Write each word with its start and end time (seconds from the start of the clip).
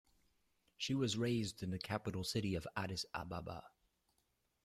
She 0.77 0.95
was 0.95 1.15
raised 1.15 1.61
in 1.61 1.69
the 1.69 1.77
capital 1.77 2.23
city 2.23 2.55
of 2.55 2.67
Addis 2.75 3.05
Ababa. 3.13 3.63